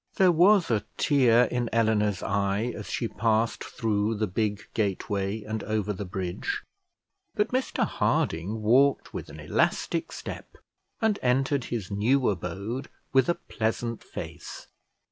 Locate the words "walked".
8.63-9.13